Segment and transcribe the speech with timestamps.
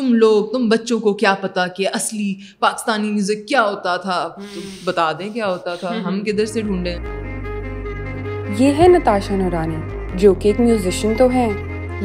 [0.00, 4.60] تم لوگ تم بچوں کو کیا پتا کہ اصلی پاکستانی میوزک کیا ہوتا تھا تو
[4.84, 6.96] بتا دیں کیا ہوتا تھا ہم کدھر سے ڈھونڈیں
[8.58, 11.50] یہ ہے نتاشا نورانی جو کہ ایک میوزیشین تو ہیں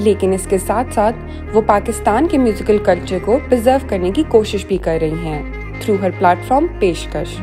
[0.00, 1.16] لیکن اس کے ساتھ ساتھ
[1.54, 5.42] وہ پاکستان کے میوزیکل کلچر کو پرزرو کرنے کی کوشش بھی کر رہی ہیں
[5.82, 7.40] تھرو ہر پلیٹ فارم پیشکش کش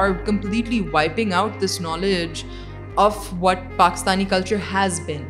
[0.00, 2.44] اور completely wiping out this knowledge
[2.96, 5.30] of what Pakistani culture has been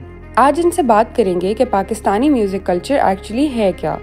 [0.36, 3.96] آج ان سے بات کریں گے کہ پاکستانی میوزک کلچر ایکچولی ہے کیا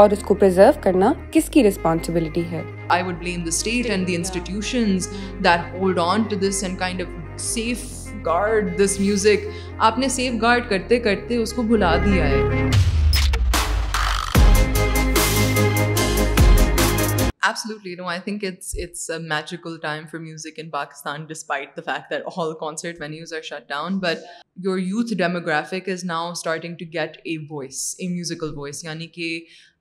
[0.00, 2.62] اور اس کو پرزرو کرنا کس کی ریسپانسبلٹی ہے
[2.88, 5.08] I would blame the state and the institutions
[5.44, 7.84] that hold on to this and kind of safe
[8.26, 9.46] guard this music
[9.80, 12.42] آپ نے سیف گارڈ کرتے کرتے اس کو بھلا دیا ہے
[17.46, 21.82] absolutely no I think it's it's a magical time for music in Pakistan despite the
[21.86, 24.26] fact that all concert venues are shut down but
[24.64, 29.38] your youth demographic is now starting to get a voice a musical voice یعنی کہ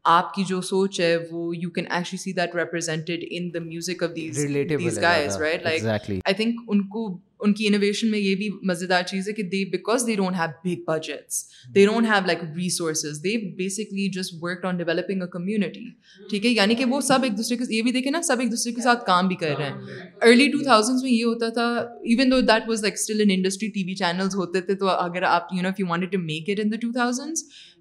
[0.05, 4.04] آپ کی جو سوچ ہے وہ you can actually see that represented in the music
[4.04, 7.08] of these guys right like I think ان کو
[7.40, 10.35] ان کی انوویشن میں یہ بھی مزے دار چیز ہے کہ they because they don't
[10.35, 11.44] have big budgets
[11.66, 13.21] they they don't have like resources
[13.58, 15.85] basically just work on developing a community
[16.30, 18.52] ٹھیک ہے یعنی کہ وہ سب ایک دوسرے کے یہ بھی دیکھیں نا سب ایک
[18.52, 21.68] دوسرے کے ساتھ کام بھی کر رہے ہیں ارلی ٹو تھاؤزنڈس میں یہ ہوتا تھا
[22.05, 25.54] even though that was still in industry TV channels ہوتے تھے تو اگر آپ
[25.54, 27.34] you you know to make it in to to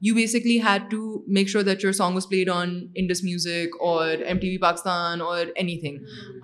[0.03, 0.95] you basically had
[1.29, 5.21] make sure that your song was played on Indus music اور M T V Pakistan
[5.21, 5.99] اور anything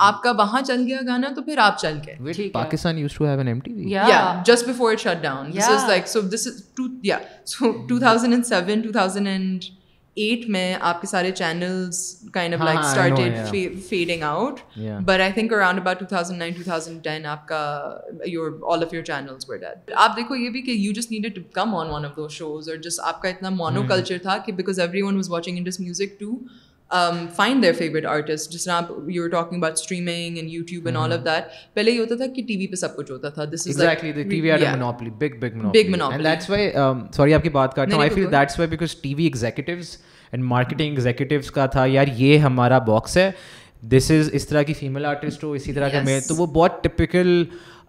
[0.00, 3.39] آپ کا وہاں چل گیا گانا تو پھر آپ چل گئے Pakistani used to have
[3.39, 3.77] an MTV.
[3.77, 3.87] Yeah.
[3.87, 4.35] yeah, yeah.
[4.37, 5.51] Yeah, just before it shut down.
[5.51, 6.21] This This is is like so.
[7.45, 7.87] so two.
[7.89, 9.77] 2007, 2008 2009 2010
[10.23, 10.79] اتنا
[23.51, 25.67] مانو کلچر تھا کہ because every one was watching
[27.37, 30.99] find their favourite artist جس طرح آپ you are talking about streaming and YouTube and
[30.99, 33.45] all of that پہلے یہ ہوتا تھا کہ ٹی وی پہ سب کچھ ہوتا تھا
[33.45, 36.51] this is exactly TV had a monopoly big big monopoly big monopoly and that's
[36.51, 36.71] why
[37.17, 39.97] sorry آپ کی بات کاٹ رہا ہوں I feel that's why because TV executives
[40.33, 43.31] and marketing executives کا تھا یار یہ ہمارا باکس ہے
[43.91, 46.83] دس از اس طرح کی فیمل آرٹسٹ ہو اسی طرح کا میل تو وہ بہت
[46.85, 47.45] typical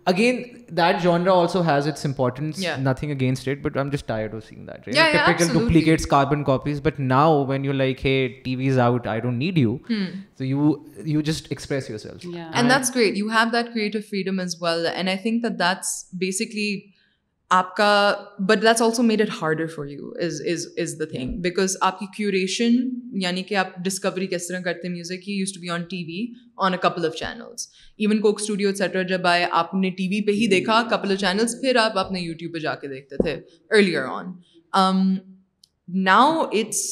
[0.06, 0.44] again
[0.78, 4.03] that genre also has اٹسارٹنٹ nothing against buttons
[6.81, 7.69] but Nadu
[9.57, 9.78] you
[10.39, 10.73] you
[11.06, 11.62] you just ایک
[17.51, 18.13] آپ کا
[18.39, 22.00] but that's also made it harder for you is is is the thing because آپ
[22.00, 22.75] کی کیوریشن
[23.22, 26.03] یعنی کہ آپ ڈسکوری کس طرح کرتے ہیں میوزک کی used to be on T
[26.03, 26.25] V
[26.57, 27.67] on a couple of channels
[28.00, 31.19] even Coke Studio etcetera جب آئے آپ نے ٹی وی پہ ہی دیکھا کپل آف
[31.19, 33.39] چینلس پھر آپ اپنے یوٹیوب پہ جا کے دیکھتے تھے
[33.72, 34.34] earlier on
[35.88, 36.92] now it's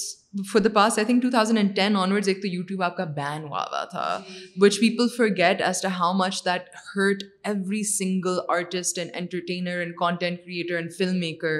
[0.34, 3.06] for the past I think two thousand and ten onwards ایک تو یوٹیوب آپ کا
[3.16, 4.04] بین ہوا ہوا تھا
[4.62, 9.80] which people forget as to how much that hurt every single artist and entertainer
[9.80, 11.60] and content creator and film maker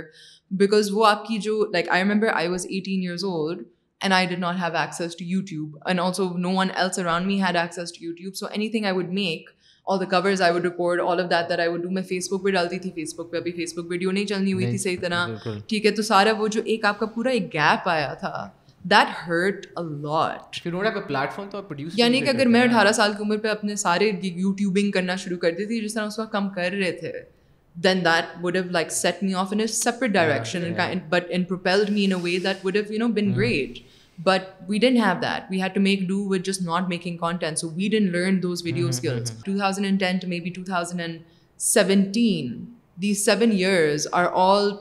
[0.52, 3.64] because وہ آپ کی جو like I remember I was eighteen years old
[4.02, 7.42] and I did not have access to YouTube and also no one else around me
[7.42, 9.50] had to YouTube so anything I would make
[9.88, 12.44] all the covers I would record all of that that I would میں Facebook
[12.44, 14.98] پہ ڈالتی تھی face بک پہ ابھی face بک video نہیں چلنی ہوئی تھی صحیح
[15.02, 15.28] طرح
[15.68, 18.50] ٹھیک ہے تو سارا وہ جو ایک آپ کا پورا ایک گیپ آیا تھا
[18.86, 21.62] دیٹ ہرٹ الاٹ فارم تو
[21.96, 25.66] یعنی کہ اگر میں اٹھارہ سال کی عمر پہ اپنے سارے یوٹیوبنگ کرنا شروع کرتی
[25.66, 27.12] تھی جس طرح اس وقت کم کر رہے تھے
[27.76, 30.74] then that would have like set me off in separate direction
[31.10, 33.80] but in propelled me in way that would have you know been great
[34.18, 37.60] but we didn't have that we had to make do with just not making content
[37.60, 40.64] so we didn't learn those video skills two thousand and ten to maybe two
[40.64, 41.20] thousand and
[41.60, 42.54] seventeen
[43.02, 44.72] the seven years are all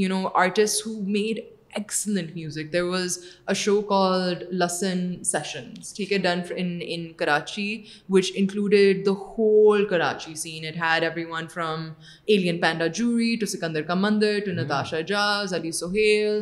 [0.00, 1.40] you know artist who made
[1.70, 3.18] excellent music there was
[3.48, 7.66] a show call listen sessions ٹھیک ہے done in in Karachi
[8.08, 11.88] which included the whole Karachi scene it had everyone from
[12.26, 16.40] Alien Panda jury to Sikandar ka Mandar to Natasha jazz Ali Sohail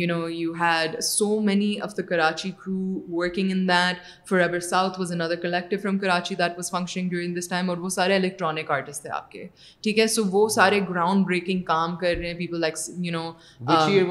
[0.00, 4.60] you know you had so many of the Karachi crew working in that for ever
[4.62, 8.14] South was another collective from Karachi that was functioning during this time اور وہ سارے
[8.14, 9.46] electronic artist تھے آپ کے
[9.82, 13.30] ٹھیک ہے so وہ سارے گراؤنڈ بریکنگ کام کر رہے ہیں پیپل لائک یو نو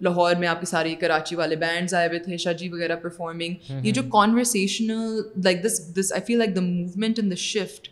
[0.00, 4.02] لاہور میں آپ کی ساری کراچی والے بینڈز آئے ہوئے تھے وغیرہ پرفارمنگ یہ جو
[4.02, 7.88] conversational like like this this I feel the the movement shift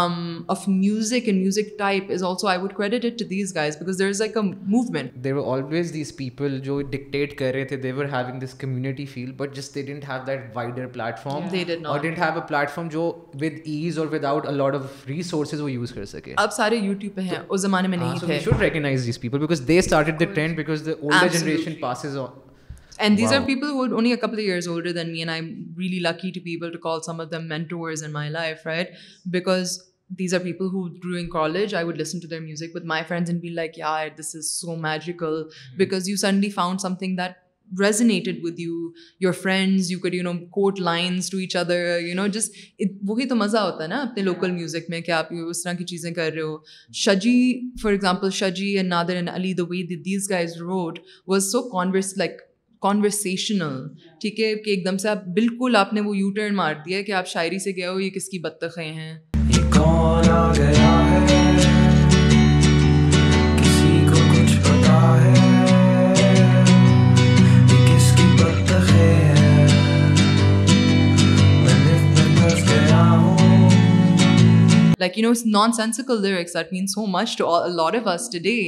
[0.00, 3.76] um, of music and music type is also I would credit it to these guys
[3.76, 5.22] because there's like a movement.
[5.26, 9.06] There were always these people who dictate kar rahe the, they were having this community
[9.14, 11.44] feel, but just they didn't have that wider platform.
[11.44, 11.50] Yeah.
[11.56, 11.96] They did not.
[11.96, 13.06] Or didn't have a platform jo
[13.44, 16.34] with ease or without a lot of resources وہ use کر سکے.
[16.46, 18.26] اب سارے YouTube پہ ہیں اس زمانے میں نہیں تھے.
[18.26, 21.44] So we should recognize these people because they started the trend because the older Absolutely.
[21.44, 22.40] generation passes on.
[22.98, 25.40] And these are people only couple years older than me and I
[25.78, 27.52] really lucky to to call some of them
[28.30, 28.88] life and
[29.32, 29.78] because
[30.18, 33.30] these are people who doing college I would listen to their music with my friends
[33.30, 35.42] in be like آئر this is so magical
[35.76, 37.42] because you suddenly found something that
[37.70, 42.14] resonated with you your friends you could you know quote lines to each other you
[42.14, 42.50] know جس
[43.02, 45.84] وہی تو مزہ ہوتا ہے نا اپنے local music میں کہ آپ اس طرح کی
[45.84, 46.56] چیزیں کر رہے ہو
[46.94, 47.60] Shaji
[47.82, 50.98] for example Shaji and Nadir and Ali the these guys road
[51.26, 52.40] was so converse like
[52.84, 53.76] conversational
[54.20, 57.02] ٹھیک ہے کہ ایک دم سے آپ بالکل آپ نے وہ یو ٹرن مار دیا
[57.02, 60.83] کہ آپ شاعری سے گئے ہو یہ کس کی بطخیں ہیں
[75.04, 78.58] like you know is non sensibles that means so much to laugh us today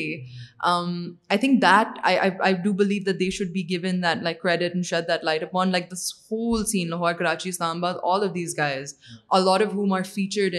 [0.62, 4.82] I think that I I do believe they should be given that like credit in
[4.82, 8.54] should that light up one like this whole scene Karachi Islamabad all of these
[8.58, 8.94] guys
[9.30, 10.54] all لارف home are featured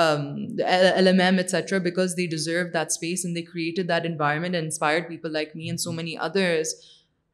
[0.98, 5.56] انمیم etcetera because they deserve that space and they created that environment inspired people like
[5.56, 6.74] me and so many others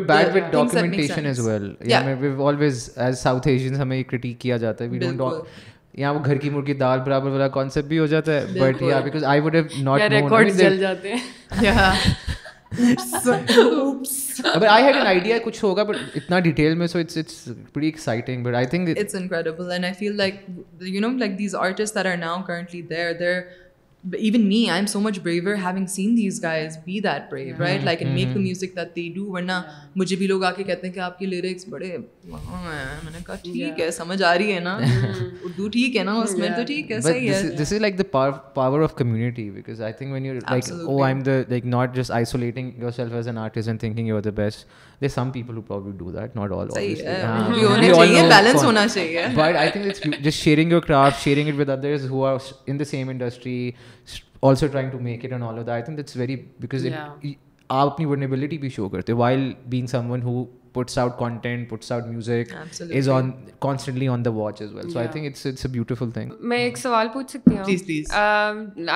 [2.57, 3.81] but to
[3.81, 4.03] ہمیں
[4.33, 4.89] کیا جاتا ہے
[5.99, 9.01] یہاں وہ گھر کی مرغی دال برابر والا کانسیپٹ بھی ہو جاتا ہے بٹ یا
[9.01, 11.67] because I would have not record چل جاتے ہیں
[14.69, 18.45] آئی ہیڈ این آئیڈیا کچھ ہوگا بٹ اتنا ڈیٹیل میں so it's it's pretty exciting
[18.45, 20.35] but I think it's incredible and I feel like
[20.81, 23.41] you know like these artist that are now currently there there
[24.05, 24.87] ورنہ
[29.97, 31.19] مجھے بھی لوگ آ آ کے کہتے ہیں کہ آپ
[31.69, 31.89] بڑے
[31.89, 31.99] میں
[33.05, 36.15] میں نے کہا ٹھیک ٹھیک ٹھیک ہے ہے ہے ہے ہے سمجھ رہی نا نا
[36.15, 36.21] اردو
[42.13, 42.29] اس
[45.01, 45.45] تو صحیح
[48.29, 49.27] بیلنس ہونا چاہیے
[54.43, 56.87] also trying to make it and all of I think that's very because
[57.71, 61.93] آپ اپنی ورنیبلٹی بھی شو کرتے while being someone who puts out content puts
[61.93, 62.55] out music
[62.95, 63.31] is on
[63.61, 66.59] constantly on the watch as well so I think it's it's a beautiful thing میں
[66.59, 68.13] ایک سوال پوچھ سکتی ہوں please please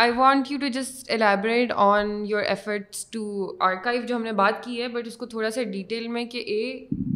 [0.00, 3.24] I want you to just elaborate on your efforts to
[3.60, 6.42] archive جو ہم نے بات کی ہے بٹ اس کو تھوڑا سا ڈیٹیل میں کہ
[6.46, 6.86] اے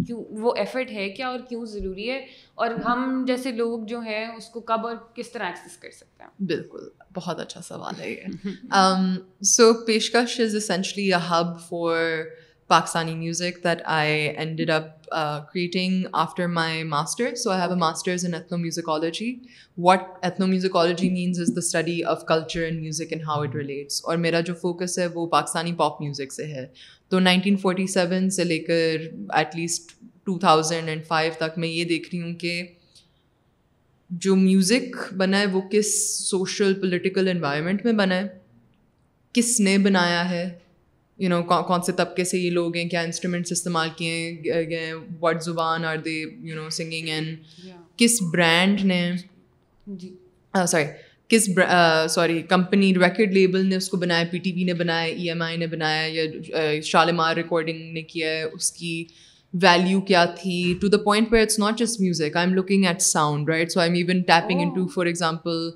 [0.07, 2.19] کیوں وہ ایفرٹ ہے کیا اور کیوں ضروری ہے
[2.55, 6.25] اور ہم جیسے لوگ جو ہیں اس کو کب اور کس طرح ایکسیس کر سکتے
[6.25, 9.45] ہیں بالکل بہت اچھا سوال ہے یہ
[9.47, 12.23] so Peshkash is essentially a hub for
[12.71, 15.11] Pakistani music that I end up
[15.53, 19.35] creating after my master so I have a masters in ethno میوزیکالوجی
[19.79, 24.01] what ethnomusicology means is the study of culture and music and how it relates
[24.05, 26.67] اور میرا جو focus ہے وہ پاکستانی پاپ music سے ہے
[27.09, 29.07] تو nineteen forty seven سے لے کر
[29.29, 29.93] at least
[30.25, 32.63] two thousand and five تک میں یہ دیکھ رہی ہوں کہ
[34.11, 35.95] جو میوزک بنا ہے وہ کس
[36.29, 38.27] سوشل پولیٹیکل انوائرمنٹ میں بنا ہے
[39.35, 40.49] کس نے بنایا ہے
[41.19, 45.43] یو نو کون سے طبقے سے یہ لوگ ہیں کیا انسٹرومینٹس استعمال کیے ہیں واٹ
[45.43, 47.37] زبان are they you know singing and
[47.99, 50.87] کس برانڈ نے سوری جی۔
[51.31, 51.49] کس
[52.09, 55.43] سوری کمپنی ریکڈ لیبل نے اس کو بنایا پی ٹی وی نے بنایا ای ایم
[55.43, 59.05] آئی نے بنایا یا شالمار ریکارڈنگ نے کیا ہے اس کی
[59.63, 63.03] ویلیو کیا تھی ٹو دا پوائنٹ پہ it's not just music I am looking at
[63.03, 65.69] sound right so I am even tapping in to for example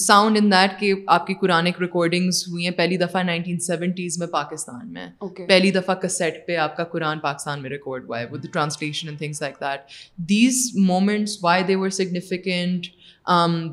[0.00, 4.26] sound in that کہ آپ کی قرآنک ریکارڈنگس ہوئی ہیں پہلی دفعہ نائنٹین سیونٹیز میں
[4.26, 5.06] پاکستان میں
[5.48, 9.18] پہلی دفعہ کسیٹ پہ آپ کا قرآن پاکستان میں ریکارڈ ہوا ہے with translation and
[9.18, 9.90] things like that
[10.28, 12.86] these moments why they were significant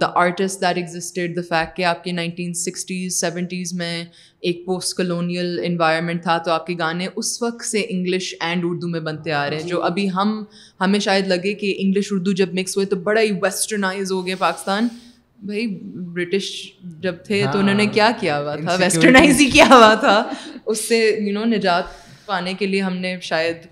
[0.00, 4.04] the artist that excited the fact کہ آپ کے نائنٹین سکسٹیز سیونٹیز میں
[4.42, 8.88] ایک پوسٹ کلونیئل انوائرمنٹ تھا تو آپ کے گانے اس وقت سے انگلش اینڈ اردو
[8.88, 10.44] میں بنتے آ رہے ہیں جو جی۔ ابھی ہم
[10.82, 14.36] ہمیں شاید لگے کہ انگلش اردو جب مکس ہوئے تو بڑا ہی ویسٹرنائز ہو گئے
[14.38, 14.88] پاکستان
[15.40, 15.68] بھائی
[16.14, 16.52] برٹش
[17.02, 20.22] جب تھے تو ہاں۔ انہوں نے کیا کیا ہوا تھا ویسٹرنائز ہی کیا ہوا تھا
[20.66, 23.56] اس سے یو نو نجات پانے کے لیے ہم نے شاید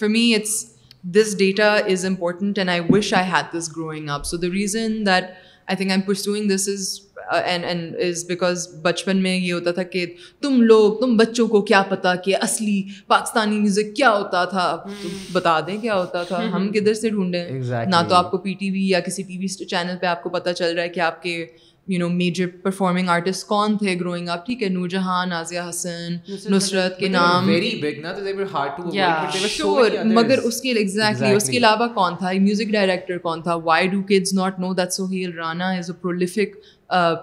[0.00, 0.22] کوئی
[1.04, 5.06] this data is important and I wish I had this growing up so the reason
[5.06, 5.24] that
[5.66, 7.00] I think I am pursuing this is
[8.28, 10.06] because uh, بچپن میں یہ ہوتا تھا کہ
[10.42, 15.10] تم لوگ تم بچوں کو کیا پتا کہ اصلی پاکستانی میوزک کیا ہوتا تھا hmm.
[15.32, 16.52] بتا دیں کیا ہوتا تھا hmm.
[16.52, 17.48] ہم کدھر سے ڈھونڈیں
[17.86, 20.28] نہ تو آپ کو پی ٹی وی یا کسی ٹی وی چینل پہ آپ کو
[20.28, 21.46] پتا چل رہا ہے کہ آپ کے
[21.88, 26.16] you know major performing artist کون تھے گروئنگ اپ ٹھیک ہے نور جہاں نازیہ حسن
[26.50, 27.50] نصرت کے نام
[30.12, 34.02] مگر اس کے ایگزیکٹلی اس کے علاوہ کون تھا میوزک ڈائریکٹر کون تھا why do
[34.02, 36.56] kids not know that Sohail Rana as a prolific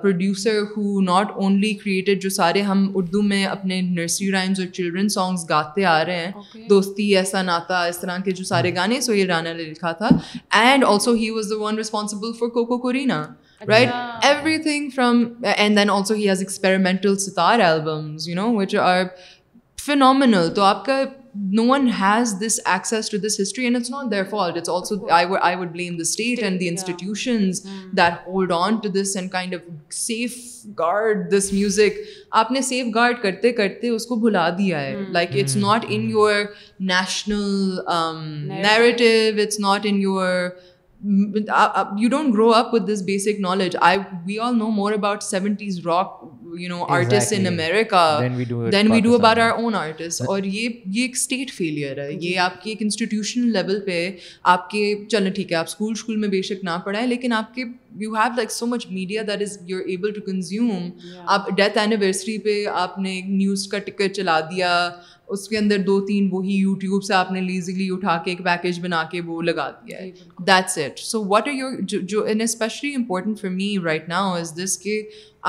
[0.01, 5.09] producer who not only created جو سارے ہم اردو میں اپنے نرسری رائمز اور چلڈرن
[5.09, 8.77] سانگس گاتے آ رہے ہیں دوستی ایسا ناتا اس طرح کے جو سارے hmm.
[8.77, 10.09] گانے سہیل رانا نے لکھا تھا
[10.51, 13.23] and also he was the one responsible for Koko Korina
[13.67, 13.89] right
[14.25, 15.23] everything from
[15.43, 19.03] and then also has experimental sitar albums you know which are
[20.55, 21.03] تو آپ کا
[21.35, 24.23] no one has this access to this history and it's not there
[24.61, 27.61] the state and the institutions
[27.97, 30.35] that hold on to this and kind of safe
[30.79, 31.99] guard this music
[32.31, 36.09] آپ نے safe guard کرتے کرتے اس کو بھلا دیا ہے like it's not in
[36.09, 36.33] your
[36.79, 37.79] national
[38.43, 40.49] narrative it's not in your
[41.03, 45.79] you don't grow up with this basic knowledge I we all know more about seventies
[45.85, 46.23] rock
[46.59, 48.03] you know artist in America
[48.71, 52.39] than we do about our own artist اور یہ یہ ایک state failure ہے یہ
[52.39, 53.99] آپ کی ایک کے لیول پہ
[54.43, 57.53] آپ کے چلو ٹھیک ہے آپ اسکول اسکول میں بے شک نہ پڑھائیں لیکن آپ
[57.55, 57.63] کے
[57.95, 60.89] you have like so much media that is you're able to consume
[61.27, 64.89] آپ ڈیتھ اینیورسری پہ آپ نے نیوز کا ٹکٹ چلا دیا
[65.31, 68.79] اس کے اندر دو تین وہی یوٹیوب سے آپ نے لیزلی اٹھا کے ایک پیکیج
[68.81, 70.11] بنا کے وہ لگا دیا ہے
[70.47, 71.79] that's it so what are your
[72.03, 75.01] جو and especially important for me right now is this کہ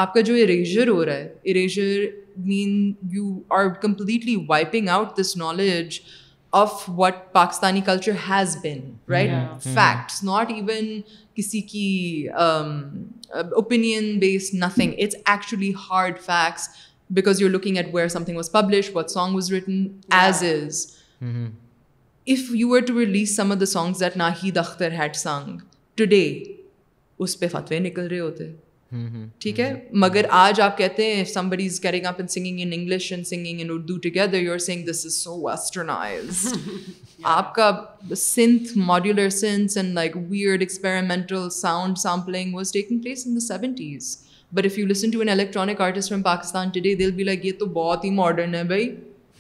[0.00, 2.04] آپ کا جو اریجر ہو رہا ہے erasure
[2.38, 6.00] mean you are completely wiping out this knowledge
[6.52, 8.78] of what Pakistani culture has been
[9.08, 9.62] right
[9.64, 11.00] facts not even
[11.34, 12.26] کسی کی
[13.30, 16.68] opinion based nothing it's actually hard facts
[17.12, 19.86] because you are looking at where something was publish what song was written
[20.12, 20.86] as is
[21.20, 25.56] if you were to release some of the songs that Nahid Akhtar had song
[25.98, 26.26] today
[27.20, 28.52] اس پہ فتوے نکل رہے ہوتے
[29.38, 32.72] ٹھیک ہے مگر آج آپ کہتے ہیں somebody is carrying up in singing in
[32.72, 36.46] English and singing in Urdu together you are sing this is so westernize
[37.36, 37.70] آپ کا
[38.16, 44.16] synth modular since and like weird experimental sound sampling was taking place in the seventies
[44.52, 47.66] but if you listen to an electronic artist from Pakistan دل be like یہ تو
[47.72, 48.88] بہت ہی modern ہے بھائی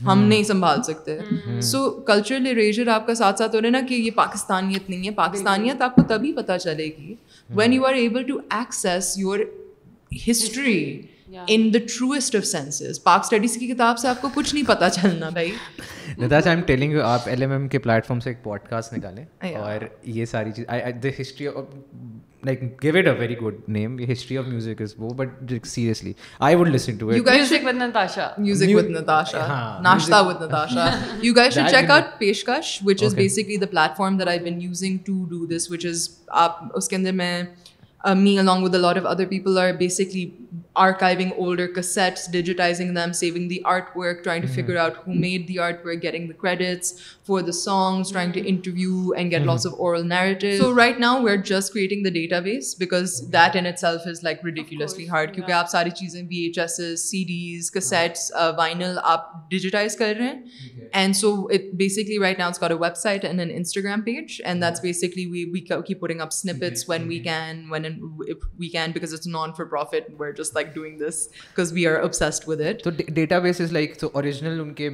[0.06, 1.18] ہم نہیں سنبھال سکتے
[1.62, 5.10] سو کلچرل آپ کا ساتھ ساتھ ہو رہے ہے نا کہ یہ پاکستانیت نہیں ہے
[5.14, 7.14] پاکستانیت آپ کو تبھی پتہ چلے گی
[7.50, 9.40] when you are able to access your
[10.28, 11.02] history
[11.48, 14.88] in the travesty of senses Pak studies کی کتاب سے آپ کو کچھ نہیں پتہ
[14.92, 18.60] چلنا بھائی I am am am telling آپ ایل کے پلیٹ فارم سے ایک پوڈ
[18.60, 19.24] کاسٹ نکالیں
[19.54, 19.86] اور
[20.04, 20.66] یہ ساری چیز
[22.44, 26.12] like gave it a very good name history of music is وہ but seriously
[26.38, 29.46] I would listen to it music with Natasha music with Natasha
[29.82, 30.86] ناشتہ with Natasha
[31.22, 34.60] you guys should check out Peshkash which is basically the platform that I been
[34.62, 36.08] using to do this which is
[36.42, 37.42] آپ اس کے اندر میں
[38.14, 40.28] me along with lot of other people are basically
[40.74, 45.12] are کائونگ old cassettes digitizing them saving the artwork trying to figure out who
[45.12, 46.92] made the artwork getting the credits
[47.26, 51.22] for the song trying to interview and get lots of ارل نیٹ so right now
[51.22, 55.08] we are just creating the database because that and itself is like ridiculously
[55.08, 60.26] hard کیونکہ آپ ساری چیزیں بی ایچ ایسز series cassettes vinyl آپ ڈیجیٹائز کر رہے
[60.26, 65.26] ہیں and so basically right now's a website and an Instagram page and that's basically
[65.26, 68.02] we we keeping اپنی we can when and
[68.58, 70.40] we can because it's non for profit
[70.42, 73.96] just like doing this because we are obsessed with it تو database is like
[74.00, 74.88] تو original ان کے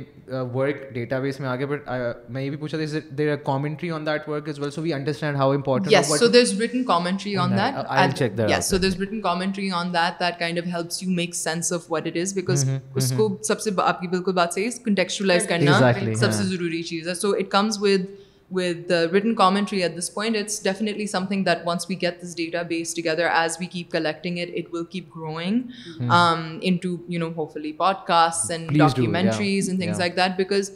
[0.55, 1.89] work database میں آگے but
[2.29, 5.53] میں یہ بھی پوچھا تھا commentary on that work as well so we understand how
[5.53, 8.91] important yes so there is written commentary on that I check that yes so there
[8.91, 12.17] is written commentary on that that kind of helps you make sense of what it
[12.17, 12.69] is because
[12.95, 15.93] اس کو سب سے آپ کی بالکل بات صحیح ہے کنٹیکچولائز کرنا
[16.15, 18.05] سب سے ضروری چیز ہے so it comes with
[18.51, 22.35] with the written commentary at this point, it's definitely something that once we get this
[22.35, 26.11] database together, as we keep collecting it, it will keep growing mm-hmm.
[26.11, 29.45] um, into, you know, hopefully podcasts and Please documentaries do.
[29.45, 29.71] yeah.
[29.71, 30.05] and things yeah.
[30.05, 30.39] like that.
[30.39, 30.76] Because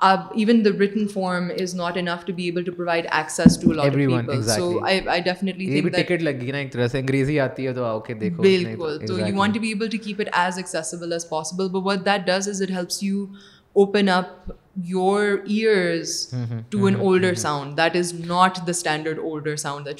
[0.00, 3.72] uh, even the written form is not enough to be able to provide access to
[3.72, 4.38] a lot Everyone, of people.
[4.38, 4.72] Exactly.
[4.74, 5.96] So I, I definitely Ye think that...
[5.96, 6.58] Ticket like, you know,
[9.06, 11.68] so you want to be able to keep it as accessible as possible.
[11.68, 13.34] But what that does is it helps you...
[13.76, 14.50] open up
[14.84, 16.10] your ears
[16.70, 17.38] to an older older sound
[17.38, 19.18] sound that that is not the standard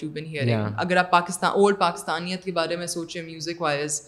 [0.02, 4.00] you been hearing اگر آپ Pakistan old پاکستانیت کے بارے میں سوچیں music wise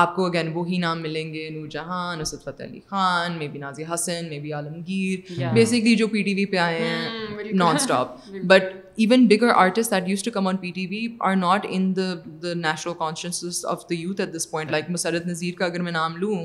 [0.00, 3.58] آپ کو again وہی نام ملیں گے Noor Jehan Nusrat Fateh Ali Khan maybe
[3.58, 8.16] Nazia Hassan maybe Alamgir basically جو پی ٹی وی پہ آئے ہیں non stop
[8.46, 8.74] but
[8.96, 12.12] even bigger artist that used to come on P T V are not in the
[12.42, 16.16] the national consciousness of youth at this point like Musarrat Nazir کا اگر میں نام
[16.16, 16.44] لوں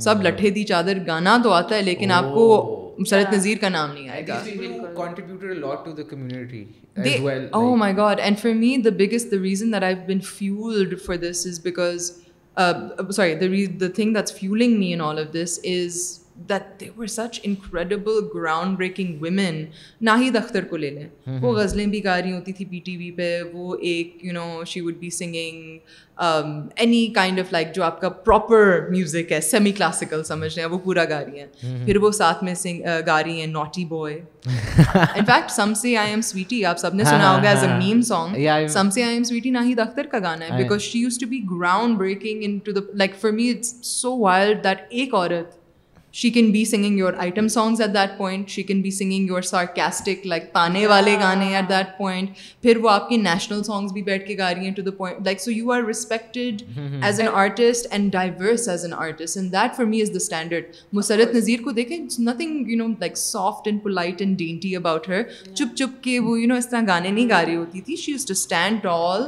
[0.00, 2.76] سب ہاں۔ لٹھے دی چادر گانا تو آتا ہے لیکن آپ کو
[3.06, 4.42] سرت نظیر کا نام نہیں آئے گا
[16.48, 19.64] that they were such incredible ground breaking women
[20.00, 21.08] Nahid Akhtar کو لے لیں
[21.42, 24.64] وہ غزلیں بھی گا رہی ہوتی تھی پی ٹی وی پہ وہ ایک you know
[24.64, 25.78] she would be singing
[26.76, 30.70] any kind of like جو آپ کا پراپر میوزک ہے سیمی کلاسیکل سمجھ رہے ہیں
[30.70, 34.18] وہ پورا گا رہی ہیں پھر وہ ساتھ میں سنگ گا رہی ہیں naughty boy
[34.46, 38.02] in fact some سے آئی ایم سویٹی آپ سب نے سنا ہوگا ایز اے میم
[38.02, 41.26] سانگ سم سے I am sweetie Nahid Akhtar کا گانا ہے because she used to
[41.26, 45.59] be ground breaking in to the like for me it's so wild that ایک عورت
[46.14, 49.42] she can be singing your item songs at that point she can be singing your
[49.42, 52.38] sarcastic like تانے والے گانے at that point
[52.62, 55.20] پھر وہ آپ کی national songs بھی بیٹھ کے گا رہی ہیں to the point
[55.24, 56.62] like so you are respected
[57.02, 60.64] as an artist and diverse as an artist and that for me is the standard
[60.92, 65.08] Musarrat Nazir کو دیکھیں it's nothing you know like soft and polite and dainty about
[65.08, 65.22] her
[65.44, 68.12] چپ چپ کے وہ you نو اس طرح گانے نہیں گا رہی ہوتی تھی she
[68.12, 69.22] used to stand all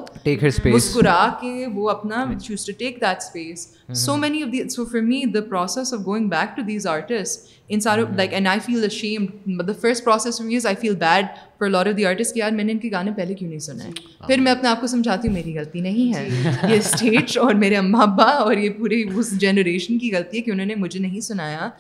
[0.66, 3.66] مسکرا کے وہ اپنا she used to take that space
[3.96, 6.86] so many of the so for me the process of going back to the these
[6.86, 9.26] artist ان ساروں like and I feel shame
[9.58, 11.26] the first process is I feel bad
[11.58, 13.58] پر lot of the artist کہ یار میں نے ان کے گانے پہلے کیوں نہیں
[13.58, 14.26] سنا ہے
[14.26, 16.28] پھر میں اپنے آپ کو سمجھاتی ہوں میری غلطی نہیں ہے
[16.70, 20.50] یہ اسٹیج اور میرے اما ابا اور یہ پورے اس جنریشن کی غلطی ہے کہ
[20.50, 21.70] انہوں نے مجھے نہیں سنایا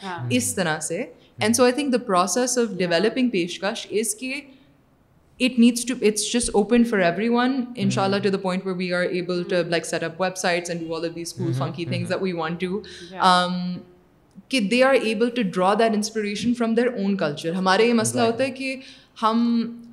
[0.30, 1.04] اس طرح سے
[1.38, 4.34] and so I think the process of developing پیشکش از کہ
[5.40, 8.66] it needs to it's just open for everyone ان شاء اللہ to the point
[8.66, 12.08] we are able to like set up web sites and all of these funky things
[12.08, 12.80] that we want to
[14.48, 18.22] کہ they are able to draw that inspiration from their own culture ہمارے یہ مسئلہ
[18.22, 18.76] ہوتا ہے کہ
[19.22, 19.40] ہم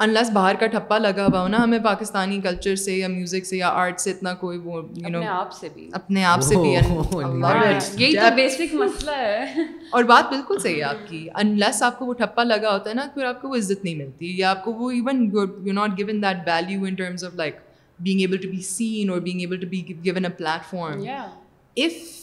[0.00, 3.57] unless باہر کا ٹھپا لگا ہوا ہو نا ہمیں پاکستانی کلچر سے یا میوزک سے
[3.57, 8.73] یا آرٹ سے اتنا کوئی وہ اپنے آپ سے بھی oh, یعنی یہی تو بیسک
[8.73, 12.73] مسئلہ ہے اور بات بالکل صحیح ہے آپ کی انلیس آپ کو وہ ٹھپا لگا
[12.73, 15.29] ہوتا ہے نا پھر آپ کو وہ عزت نہیں ملتی یا آپ کو وہ even
[15.65, 17.59] you not that value in terms of like
[17.99, 19.83] being able to be seen اور being able to be
[21.77, 22.18] a if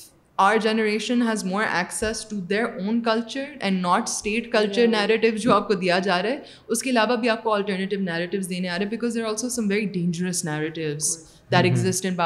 [0.38, 5.52] are generation has more access to their own culture and not state culture narrative جو
[5.52, 6.38] آپ کو دیا جا رہا ہے
[6.68, 9.48] اس کے علاوہ بھی آپ کو آلٹرنیٹیو نیرٹیوز دینے آ رہے ہیں because there also
[9.48, 11.16] some very dangerous narratives
[11.52, 12.16] sub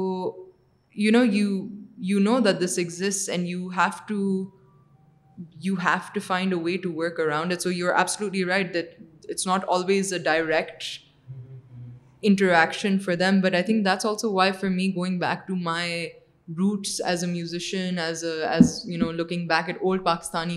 [0.96, 1.66] you you
[1.98, 4.44] you know know that this exit and you have to
[5.38, 6.82] Pakistani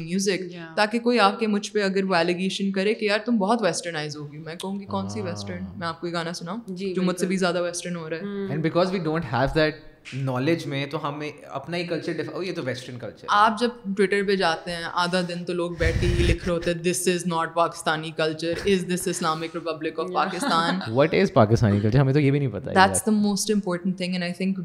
[0.02, 0.42] music
[0.76, 4.18] تاکہ کوئی آ کے مجھ پہ اگر وہ ایلیگیشن کرے کہ یار تم بہت ویسٹرنائز
[4.18, 6.94] ہوگی میں کہوں گی کون سی ویسٹرن ہاں۔ میں آپ کو یہ گانا سناؤں جی،
[6.94, 8.58] جو مجھ سے بھی زیادہ ویسٹرن ہو رہا ہے
[10.14, 14.24] نالج میں تو ہمیں اپنا ہی کلچر oh, یہ تو ویسٹرن کلچر آپ جب ٹویٹر
[14.28, 17.26] پہ جاتے ہیں آدھا دن تو لوگ بیٹھتے ہی لکھ رہے ہوتے ہیں this is
[17.28, 22.20] not Pakistani culture culture is is this Islamic Republic of Pakistan what Pakistani ہمیں تو
[22.20, 24.60] یہ بھی نہیں پتا that's the most important thing and I think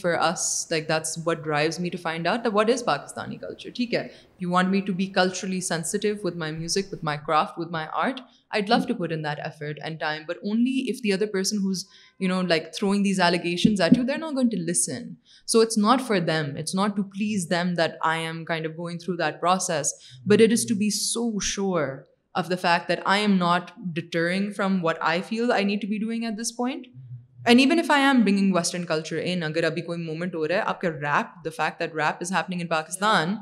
[0.00, 3.94] for us like that's what drives me to find out what is Pakistani culture ٹھیک
[3.94, 4.06] ہے
[4.40, 6.94] you want me to be culturally sensitive my my my music
[7.26, 8.20] craft art
[8.50, 11.56] I love to put in that effort and time but only if the other person
[11.56, 11.84] who's
[12.20, 15.08] you know like throwing these allegations at you they're not going to listen
[15.48, 18.72] so it's not for them it's not to please them that I am kind of
[18.78, 19.92] going through that process
[20.26, 21.96] but it is to be so sure
[22.34, 25.88] of the fact that I am not deterring from what I feel I need to
[25.88, 26.86] be doing at this point
[27.46, 30.54] and even if I am bringing western culture in اگر ابھی کوئی moment ہو رہا
[30.54, 33.34] ہے آپ کا rap the fact that rap is happening in Pakistan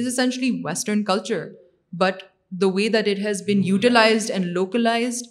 [0.00, 1.46] is essentially western culture
[1.92, 2.22] but
[2.52, 5.31] the way that it has been utilised and localised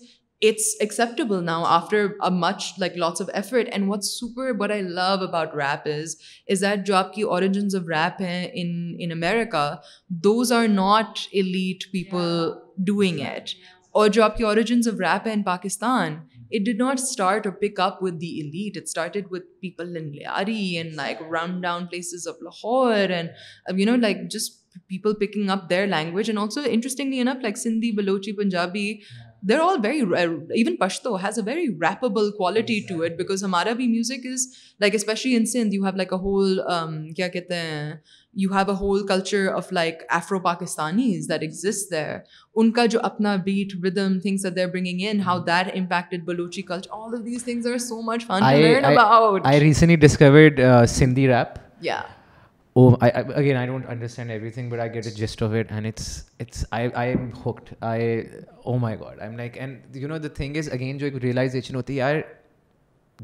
[0.41, 2.07] it's acceptable now after
[2.31, 6.15] much like lots of effort and what super but I love about rap is
[6.47, 8.75] is that جو آپ کی origins of rap ہیں in
[8.99, 9.69] in America
[10.23, 12.49] those are not elite people
[12.85, 13.49] doing it
[13.91, 16.15] اور جو آپ کی origins of rap ہیں in Pakistan
[16.51, 20.11] it did not start اور pick up with the elite it started with people in
[20.15, 25.69] and like round down places of Lahore and you know like just people picking up
[25.69, 28.93] there like Sindhi Balochi Punjabi
[29.49, 29.99] there all very
[30.49, 32.29] even Pashto has a very ریپبل
[36.13, 36.59] whole
[37.15, 37.93] کیا کہتے ہیں
[38.33, 41.19] you have a whole culture of like afro Pakistani
[42.55, 44.45] ان کا جو اپنا beat rhythm things
[52.75, 53.11] oh I
[53.13, 56.89] again I don't understand everything but I get it just of it اینس I
[56.93, 57.13] I
[57.81, 58.21] I
[58.63, 61.15] oh my God I am like and you know the thing is again جو ایک
[61.15, 62.21] realisation ہوتی ہے I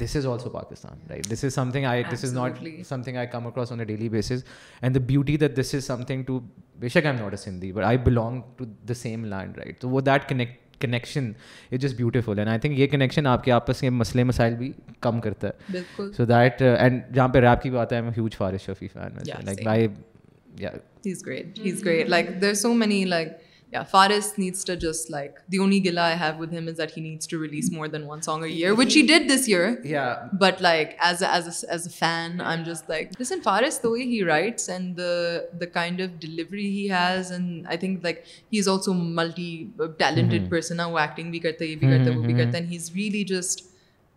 [0.00, 3.18] this is also Pakistan right this is something I this is ناٹلی something
[3.18, 4.44] I come across on the daily basis
[4.82, 6.40] and the beauty that this is something to
[6.76, 10.02] بیشک am not a Sindhi but I belong to the same land right تو وو
[10.02, 11.32] that connect connection
[11.72, 14.72] it just beautiful and I think یہ connection آپ کے آپس کے مسئلے مسائل بھی
[15.00, 15.82] کم کرتا ہے
[16.18, 19.92] سو دیٹ اینڈ جہاں پہ ریپ کی بات ہے I'm Faris Shafi fan like
[22.08, 23.30] like there so many like
[23.92, 28.22] forest needs to just like the اونی گلا eyes that had release more than one
[28.22, 28.44] song
[28.78, 29.50] which he did this
[30.34, 33.08] but like as a fan just like
[37.66, 38.18] I think like
[38.54, 39.68] he is also multi
[39.78, 41.00] ٹیننٹڈ person وہ
[41.44, 43.66] کرتے ہیں یہ بھی کرتے ہیں just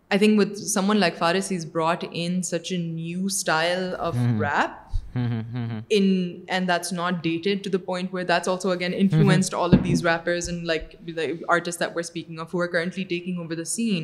[0.09, 4.84] I think within like Faris has brought in a new style of rap
[6.93, 7.69] not dated to
[13.55, 14.03] the scene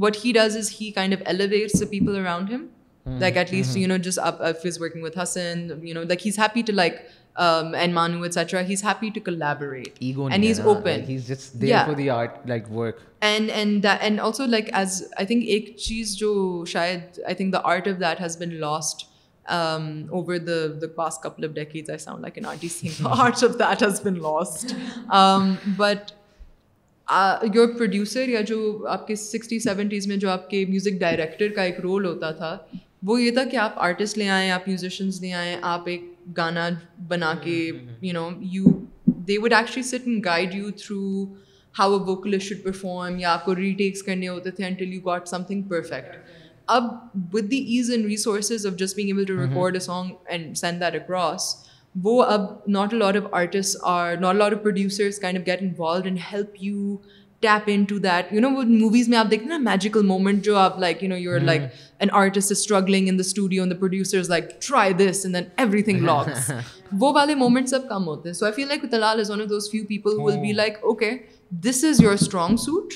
[0.00, 2.66] what he does is he kind of elevates people around ہم
[3.04, 3.96] جو
[28.88, 32.58] آپ کے سکسٹی سیونٹیز میں جو آپ کے میوزک ڈائریکٹر کا ایک رول ہوتا تھا
[33.04, 36.04] وہ یہ تھا کہ آپ آرٹسٹ لے آئیں آپ میوزیشینس لے آئیں آپ ایک
[36.36, 36.68] گانا
[37.08, 37.56] بنا کے
[38.02, 38.72] you know you
[39.28, 41.24] they would actually sit and guide you through
[41.74, 45.28] how a book should perform یا آپ کو ریٹیکس کرنے ہوتے تھے until you got
[45.28, 46.16] something perfect
[46.68, 46.84] اب
[47.32, 50.80] with the ease and resources of just being able to record a song and send
[50.80, 51.54] that across
[51.94, 52.46] وہ اب
[52.68, 56.18] not a lot of artist اور not lot of producers kind of get involved and
[56.32, 56.96] help you
[57.44, 60.44] tap in to that you know وہ movies میں آپ دیکھتے ہیں نا magical moment
[60.44, 61.62] جو آپ like you know you like
[61.98, 66.00] an artist struggling in the studio in the like try this and then everything
[66.02, 66.50] لاس
[67.00, 69.70] وہ والے سب کم ہوتے ہیں so I feel like Talal is one of those
[69.70, 71.10] few people will be like okay
[71.64, 72.94] this is your strong suit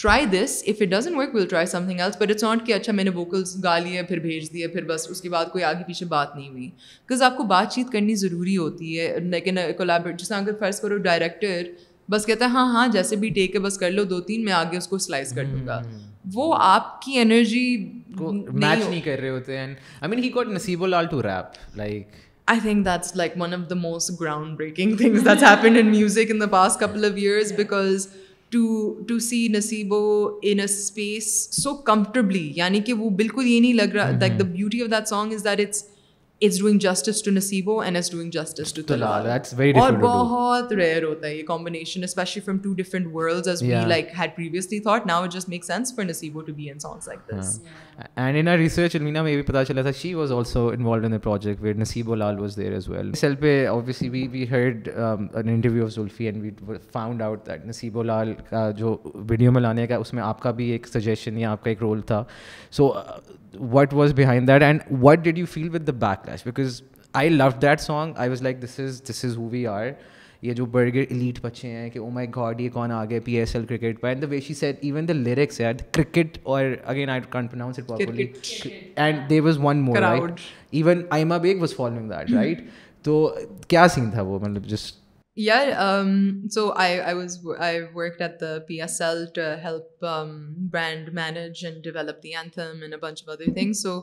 [0.00, 2.72] try this if it does work will try something else but it's not کہ
[2.72, 5.64] اچھا میں نے vocals گا لیے پھر بھیج دیے پھر بس اس کے بعد کوئی
[5.64, 6.68] آگے پیچھے بات نہیں ہوئی
[7.06, 11.62] بکاز آپ کو بات چیت کرنی ضروری ہوتی ہے لیکن جیسے اگر فرض کرو ڈائریکٹر
[12.08, 14.52] بس کہتا ہے ہاں ہاں جیسے بھی ٹیک ہے بس کر لو دو تین میں
[14.52, 15.80] آگے اس کو سلائس کر دوں گا
[16.34, 17.76] وہ آپ کی انرجی
[18.16, 19.74] میچ نہیں کر رہے ہوتے ہیں
[20.00, 22.06] آئی مین ہی گاٹ نصیب Lal to rap like
[22.46, 26.30] I think that's like one of the most ground breaking things that's happened in music
[26.30, 28.06] in the past couple of years because
[28.50, 28.94] to
[29.08, 31.32] to see Naseebo in a space
[31.62, 35.08] so comfortably یعنی کہ وہ بالکل یہ نہیں لگ رہا like the beauty of that
[35.08, 35.84] song is that it's
[36.42, 39.06] it's doing justice to Naseebo and is doing justice to تلا
[39.06, 44.78] اور بہت ریئر ہوتا ہے یہ combination especially from two different we like had previously
[44.80, 47.58] thought now it just make sense for Naseebo to be in songs like this
[48.16, 51.62] and in research المینا میں بھی پتہ چلا تھا she was also involved in project
[51.62, 54.88] where نصیب Lal was there as well سیل پہ obviously we we heard
[55.34, 58.96] interview of Zulfi and we found out that Naseebo لال کا جو
[59.14, 61.82] ویڈیو میں لانے کا اس میں آپ کا بھی ایک سجیشن یا آپ کا ایک
[61.82, 62.24] رول تھا
[62.70, 62.92] so
[63.60, 67.28] what was behind that and what did you feel with the backlash because I
[67.28, 69.86] love that song I was like this is this is who we are
[70.42, 73.32] یہ جو burger elite بچے ہیں کہ او my God یہ کون آ گئے P
[73.32, 76.64] S L cricket پہ and the way she set even the lyrics at cricket اور
[76.84, 78.26] again I can't pronounce it properly
[78.96, 82.62] and they was one more even Aima Baig was following that right
[83.02, 83.34] تو
[83.68, 85.01] کیا سین تھا وہ مطلب just
[85.36, 85.70] یار
[86.50, 89.24] so I I was I work at P S L
[89.64, 90.04] help
[90.72, 94.00] brand manage and develop the anthem and the thing so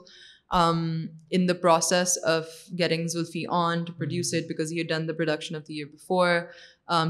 [0.52, 2.46] in the process of
[2.80, 6.40] getting Zulfi on produced because you done the production offer before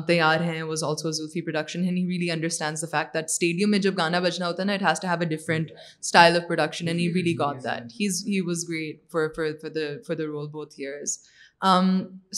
[0.08, 1.88] تیار ہیں was also Zulfi production
[2.32, 5.08] understands a fact that stadium میں جب گانا بجنا ہوتا ہے نا it has to
[5.08, 8.70] be uh a different style of production and you really caught that has he was
[8.70, 9.28] great for
[9.36, 11.18] for the role both years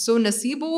[0.00, 0.78] so Naseebo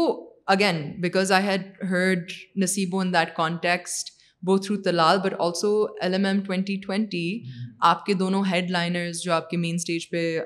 [0.48, 2.32] again because I had heard
[2.56, 4.10] Naseebo in that context
[4.44, 5.72] both through Talal but also
[6.02, 7.28] L M M twenty twenty
[7.82, 10.40] آپ کے دونوں headliners جو آپ کے main stage پہ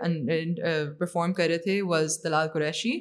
[1.00, 2.92] perform کر رہے تھے was Talal Qureshi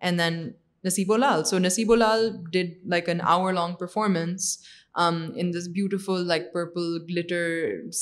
[0.00, 0.42] and then
[0.84, 4.56] Naseebo Lal so Naseebo Lal did like an hour long performance
[4.94, 7.90] in this beautiful like purple glitter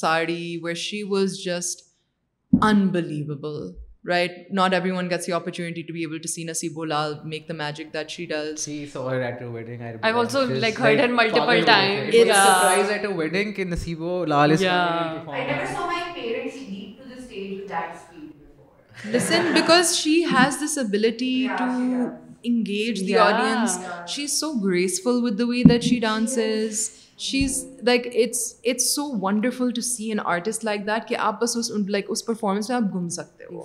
[0.00, 1.88] sari she was just
[2.52, 3.60] unbelievable
[5.32, 6.28] opportunity to
[6.28, 8.10] see Naseebo Lal make the magic that
[20.78, 21.64] ability to
[22.42, 23.78] engage is
[24.28, 26.90] so graceful the way that she dances
[27.20, 31.40] she is like it's it's so wonderful to see an artist like that کہ آپ
[31.42, 33.62] بس اس like اس performance میں آپ گھوم سکتے ہو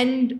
[0.00, 0.32] and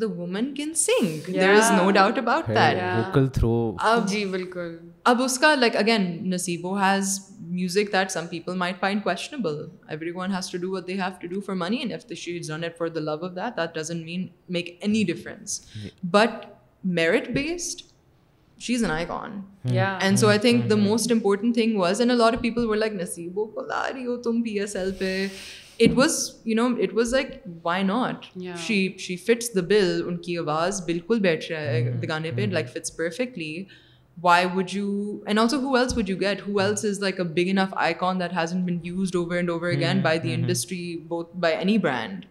[0.00, 3.44] the woman can sing there is no doubt about that
[3.82, 4.76] اب جی بالکل
[5.04, 10.10] اب اس کا like again Naseebo has music that some people might find questionable every
[10.10, 12.38] one has to do what they have to do for money and if the she
[12.38, 14.26] is done it for the love of that that doesn't mean
[14.48, 15.60] make any difference
[16.02, 16.46] but
[16.84, 17.93] merit based
[18.64, 19.40] she is an آئی کون
[19.72, 22.92] and so I think the most important thing was and a lot of people were like
[22.92, 25.26] Naseebo بلا رہی ہو تم P S L پہ
[25.80, 27.30] it was you know it was like
[27.64, 28.26] why not
[28.66, 32.68] she she fits the bill ان کی آواز بالکل بیٹھ رہا ہے گانے پہ like
[32.68, 33.64] fits perfectly
[34.16, 37.26] why would you and also who else would you get who else is like a
[37.26, 40.96] big enough آئی کان that hasn't been used over and over again by the industry
[41.08, 42.24] both by any brand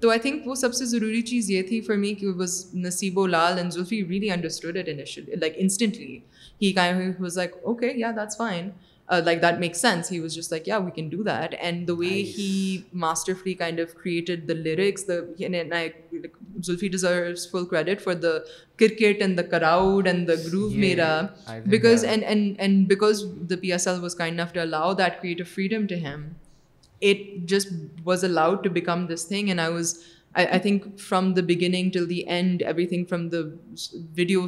[0.02, 3.18] تو I think وہ سب سے ضروری چیز یہ تھی for me کہ بس نصیب
[3.18, 6.18] و Lal and Zulfi really understood like instantly
[6.62, 8.68] he kind was like okay yeah that's fine
[9.08, 11.92] like that make sense he was just like yeah we can do that and the
[11.92, 15.10] way he masterfully kind of created the lyrics
[16.66, 18.32] Zulfi deserves full credit for the
[18.78, 21.20] cricket and the crowd and the group میرا
[21.66, 25.44] because and because the P S L was kind of to allow that create a
[25.44, 26.28] freedom to him
[31.08, 33.36] from beginning till the end everything from the
[34.16, 34.46] video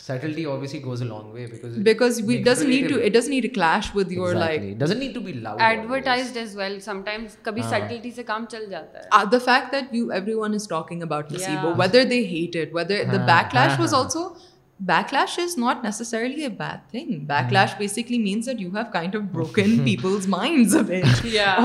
[0.07, 3.47] subtlety obviously goes a long way because because we doesn't need to it doesn't need
[3.47, 4.69] to clash with your exactly.
[4.69, 6.51] like doesn't need to be loud advertised always.
[6.51, 10.11] as well sometimes kabhi uh, subtlety se kaam chal jata uh, the fact that you
[10.19, 11.81] everyone is talking about placebo yeah.
[11.83, 14.46] whether they hate it whether uh, the backlash uh, was also uh,
[14.79, 18.83] back back lash lash is not necessarily a bad thing basically means that you have
[18.93, 20.75] kind of broken people's minds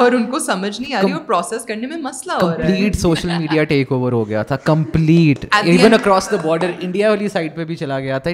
[0.00, 2.60] اور ان کو سمجھ نہیں آ رہی اور process کرنے میں مسئلہ ہو رہا ہے
[2.60, 7.56] complete social media take over ہو گیا تھا complete even across border India والی سائڈ
[7.56, 8.30] پہ بھی چلا گیا تھا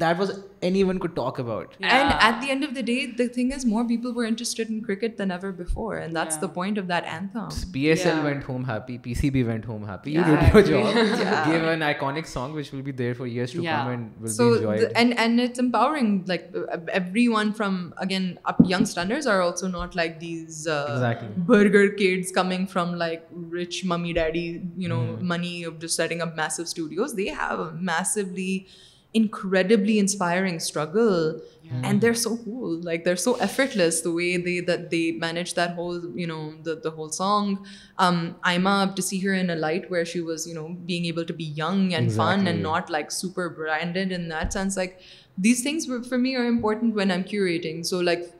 [0.00, 1.74] that was anyone could talk about.
[1.78, 1.96] Yeah.
[1.96, 4.82] And at the end of the day, the thing is, more people were interested in
[4.82, 7.48] cricket than ever before, and that's the point of that anthem.
[7.48, 10.12] PSL went home happy, PCB went home happy.
[10.12, 10.94] You did your job.
[11.46, 14.56] Gave an iconic song which will be there for years to come and will be
[14.56, 14.92] enjoyed.
[14.94, 16.24] And it's empowering.
[16.26, 21.14] Like uh, uh, everyone from, again, up young stunners are also not like these uh,
[21.36, 25.26] burger kids coming from like rich mummy daddy, you know, mm-hmm.
[25.26, 27.14] money of just setting up massive studios.
[27.14, 28.68] They have a massively
[29.12, 31.40] incredibly inspiring struggle,
[31.84, 32.82] and they're so cool.
[32.82, 37.64] Like, they're so effortless the way that they manage that whole, the whole song.
[37.98, 40.46] Um, Aima, to see her in a light where she was,
[40.86, 44.76] being able to be young and fun and not like super branded in that sense.
[44.76, 45.00] Like,
[45.38, 47.86] these things for me are important when I'm curating.
[47.86, 48.32] So like,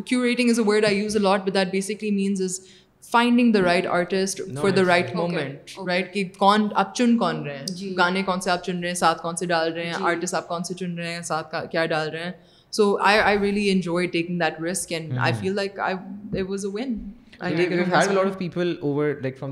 [0.00, 2.66] curating is a word I use a lot, but that basically means is
[3.04, 7.56] finding the right artist for the right moment right کہ کون آپ چن کون رہے
[7.56, 10.34] ہیں گانے کون سے آپ چن رہے ہیں ساتھ کون سے ڈال رہے ہیں آرٹسٹ
[10.34, 12.32] آپ کون سے چن رہے ہیں ساتھ کیا ڈال رہے ہیں
[12.72, 15.78] so I I really enjoy taking that risk and I I feel like
[16.48, 16.98] was a one
[17.40, 19.52] media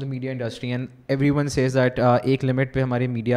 [0.04, 2.82] media industry and everyone says that ایک لمٹ پہ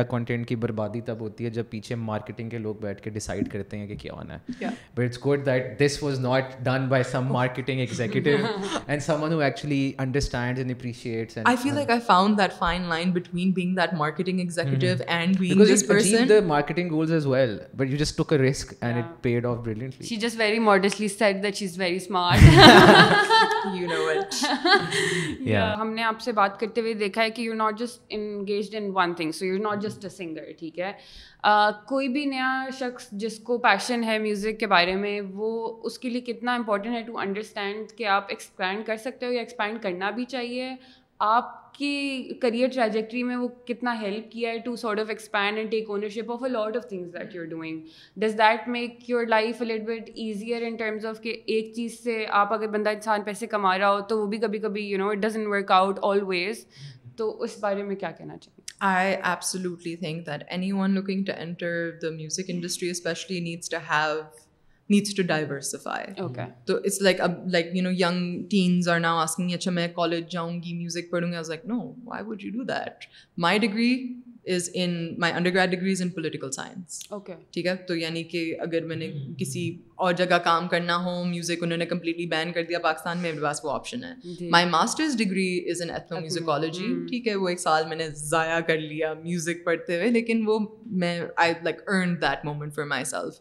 [0.10, 2.76] کانٹینٹ کی بربادی تب ہوتی ہے جب پیچھے مارکیٹنگ مارکیٹنگ مارکیٹنگ مارکیٹنگ کے کے لوگ
[2.76, 5.90] بیٹھ ڈیسائڈ کرتے ہیں کہ کیا ہونا ہے but but it's good that that that
[5.90, 7.36] that this this was not done by some some
[7.36, 11.92] executive executive and and and and one who actually understand appreciates I I feel like
[12.08, 15.88] found fine line between being being
[15.88, 16.28] person
[16.28, 20.22] the goals as well you you just just risk it it paid brilliantly she she
[20.22, 21.46] very very modestly said
[21.46, 21.78] is
[23.82, 24.39] no
[25.80, 28.90] ہم نے آپ سے بات کرتے ہوئے دیکھا ہے کہ you not just engaged in
[28.94, 30.92] one thing so you not just a singer ٹھیک ہے
[31.88, 35.52] کوئی بھی نیا شخص جس کو پیشن ہے میوزک کے بارے میں وہ
[35.84, 39.40] اس کے لیے کتنا امپورٹنٹ ہے ٹو انڈرسٹینڈ کہ آپ ایکسپینڈ کر سکتے ہو یا
[39.40, 40.74] ایکسپینڈ کرنا بھی چاہیے
[41.20, 45.72] آپ کی کریئر ٹریجیکٹری میں وہ کتنا ہیلپ کیا ہے to sort of expand and
[45.72, 47.80] take ownership of a lot of things that you doing
[48.18, 52.26] does that make your life little bit easier in terms of کہ ایک چیز سے
[52.42, 55.10] آپ اگر بندہ انسان پیسے کما رہا ہو تو وہ بھی کبھی کبھی you know
[55.10, 56.66] it doesn't work out always
[57.18, 61.68] تو اس بارے میں کیا کہنا چاہیے I think that anyone looking to to
[62.02, 64.22] the music industry especially needs have
[64.90, 69.52] needs to diversify تو اٹس لائک اب like you know young teens are now asking
[69.54, 72.64] اچھا میں کالج جاؤں گی میوزک پڑھوں گی I like know why would you do
[72.64, 73.06] that
[73.38, 73.94] my degree
[74.48, 78.24] is in my undergrad degree is in political science okay ٹھیک ہے تو یعنی
[78.24, 79.64] کہ اگر میں نے کسی
[79.96, 83.44] اور جگہ کام کرنا ہو میوزک انہوں نے کمپلیٹلی بین کر دیا پاکستان میں میرے
[83.44, 87.60] پاس وہ آپشن ہے my masters degree is in ethno میوزیکالوجی ٹھیک ہے وہ ایک
[87.60, 90.60] سال میں نے ضائع کر لیا میوزک پڑھتے ہوئے لیکن وہ
[90.86, 93.34] میں I like earn that moment for myself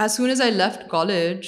[0.00, 1.46] as soon as I left college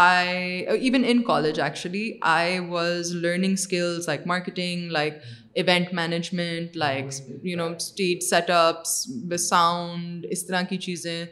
[0.00, 5.14] I even in college actually I was learning skills like marketing like
[5.54, 7.04] event management like
[7.42, 11.24] you know state set ups sound اس طرح کی چیزیں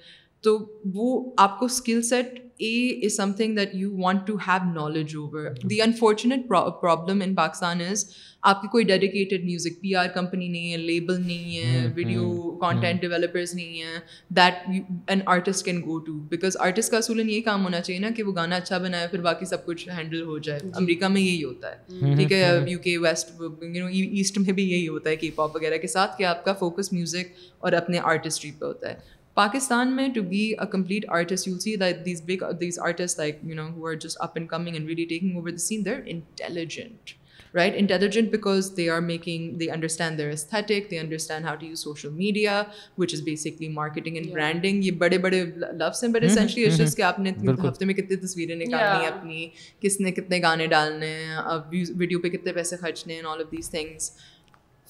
[0.45, 0.59] تو
[0.95, 5.17] وہ آپ کو skill set a is something that you want to have knowledge
[5.17, 8.05] over the unfortunate problem in Pakistan is
[8.47, 13.01] آپ کی کوئی dedicated music P R company نہیں ہے لیبل نہیں ہے ویڈیو کانٹینٹ
[13.01, 13.99] ڈیولپرز نہیں ہیں
[14.31, 14.69] that
[15.09, 18.23] an artist can go to because artist کا اصول یہ کام ہونا چاہیے نا کہ
[18.23, 21.43] وہ گانا اچھا بنائے پھر باقی سب کچھ ہینڈل ہو جائے جی۔ امریکہ میں یہی
[21.45, 23.41] ہوتا ہے hmm, hmm, ٹھیک ہے U K west
[23.41, 26.53] no east میں بھی یہی ہوتا ہے کے پاپ وغیرہ کے ساتھ کہ آپ کا
[26.55, 27.35] فوکس میوزک
[27.59, 29.15] اور اپنے آرٹسٹری پہ ہوتا ہے
[29.37, 33.39] پاکستان میں to be a complete artist you see that these big these artist like
[33.43, 36.01] you know who are just up and coming and really taking over the scene there
[36.07, 37.11] intelligent
[37.53, 37.75] right?
[37.75, 42.13] Intelligent because they are making, they understand their aesthetic, they understand how to use social
[42.13, 44.35] media, which is basically marketing and yeah.
[44.35, 44.83] branding.
[44.83, 47.31] یہ بڑے بڑے لفظ ہیں but essentially it's just کہ آپ نے
[47.69, 49.49] ہفتے میں کتنی تصویریں نکالنی ہیں اپنی
[49.81, 53.71] کس نے کتنے گانے ڈالنے ہیں ویڈیو پہ کتنے پیسے خرچنے ہیں all of these
[53.71, 54.11] things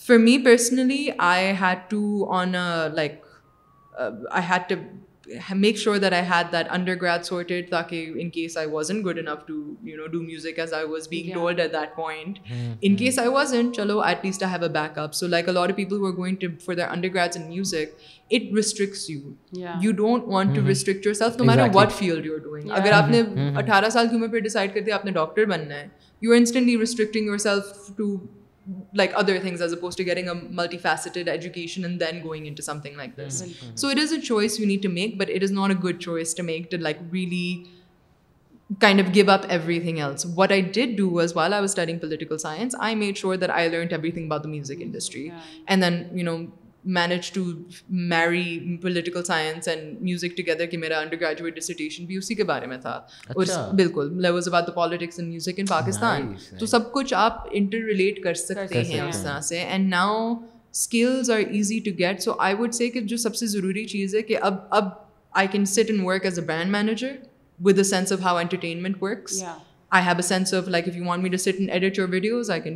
[0.00, 2.30] for me personally I had to
[2.34, 2.52] on
[2.94, 3.24] like
[3.92, 4.74] I had to
[5.54, 9.02] make sure that I had that undergrad sorted تاکہ in case I was an
[9.06, 9.54] good enough to
[9.82, 12.38] you know do music as I was bag ڈولڈ at that point
[12.82, 15.48] in case I was in چلو at least I have a backup so like
[15.48, 17.94] a lot people were going to four there undergrad in music
[18.30, 19.20] it restricts you
[19.82, 22.92] you don't want to restrict yourself no matter what field you are doing اگر
[22.92, 23.22] آپ نے
[23.56, 25.86] اٹھارہ سال کی عمر پہ decide کر دیا آپ نے ڈاکٹر بننا ہے
[26.22, 28.16] you are instantly restricting yourself to
[28.94, 32.96] like other things, as opposed to getting a multifaceted education and then going into something
[32.96, 33.42] like this.
[33.42, 33.76] Mm-hmm.
[33.76, 36.00] So it is a choice you need to make, but it is not a good
[36.00, 37.66] choice to make, to like really
[38.80, 40.26] kind of give up everything else.
[40.26, 43.50] What I did do was, while I was studying political science, I made sure that
[43.50, 45.28] I learned everything about the music industry.
[45.28, 45.40] Yeah.
[45.68, 46.50] And then, you know,
[46.86, 47.44] manage to
[48.10, 52.66] میری political science and music together کہ میرا under graduate ڈسٹیشن بھی اسی کے بارے
[52.66, 53.00] میں تھا
[53.72, 59.00] بالکل politics and music in Pakistan تو سب کچھ آپ انٹر ریلیٹ کر سکتے ہیں
[59.00, 63.00] اس طرح سے and now skills are easy to get so I would say کہ
[63.02, 64.88] جو سب سے ضروری چیز ہے کہ اب اب
[65.32, 67.12] I can set and work as a brand manager
[67.60, 69.42] with the sense of how entertainment works
[69.90, 72.60] I have a your videos I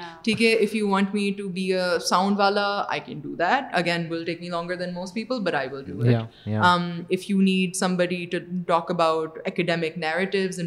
[0.81, 4.75] want me to be a sound والا I can do that again will take longer
[4.75, 9.39] than most people but I it if you need buddy to talk about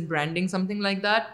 [0.08, 1.22] branding like that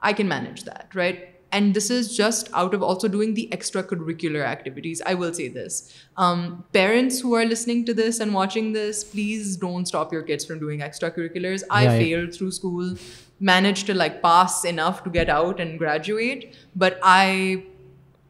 [0.00, 4.44] I can manage that right And this is just out of also doing the extracurricular
[4.44, 5.00] activities.
[5.06, 5.94] I will say this.
[6.16, 10.44] Um, parents who are listening to this and watching this, please don't stop your kids
[10.44, 11.62] from doing extracurriculars.
[11.70, 12.96] I failed through school,
[13.40, 16.54] managed to like pass enough to get out and graduate.
[16.76, 16.98] But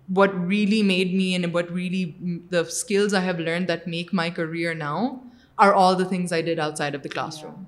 [0.08, 4.12] what really made me and what really mm, the skills I have learned that make
[4.12, 5.22] my career now
[5.58, 7.66] are all the things I did outside of the classroom.
[7.66, 7.68] Yeah.